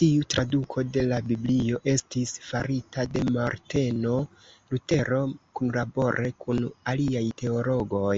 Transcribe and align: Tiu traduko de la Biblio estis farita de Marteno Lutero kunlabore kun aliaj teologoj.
Tiu 0.00 0.22
traduko 0.32 0.82
de 0.96 1.04
la 1.12 1.18
Biblio 1.28 1.78
estis 1.92 2.32
farita 2.48 3.06
de 3.18 3.22
Marteno 3.36 4.16
Lutero 4.74 5.22
kunlabore 5.62 6.34
kun 6.44 6.68
aliaj 6.96 7.26
teologoj. 7.46 8.14